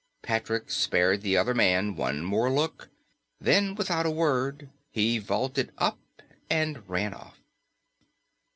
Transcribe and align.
Patrick 0.23 0.71
spared 0.71 1.21
the 1.21 1.37
other 1.37 1.53
man 1.53 1.95
one 1.95 2.23
more 2.25 2.51
look. 2.51 2.89
Then, 3.39 3.75
without 3.75 4.07
a 4.07 4.09
word, 4.09 4.71
he 4.89 5.19
vaulted 5.19 5.71
up 5.77 5.99
and 6.49 6.89
ran 6.89 7.13
off. 7.13 7.39